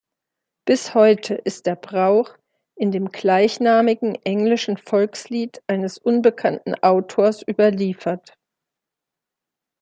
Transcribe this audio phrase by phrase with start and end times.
[0.65, 2.35] Bis heute ist der Brauch
[2.75, 8.35] in dem gleichnamigen englischen Volkslied eines unbekannten Autors überliefert.